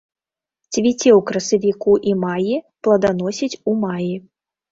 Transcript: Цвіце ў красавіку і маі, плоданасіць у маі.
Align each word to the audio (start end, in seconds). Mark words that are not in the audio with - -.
Цвіце 0.73 1.09
ў 1.15 1.17
красавіку 1.31 1.93
і 2.11 2.15
маі, 2.23 2.55
плоданасіць 2.87 3.59
у 3.73 3.77
маі. 3.85 4.11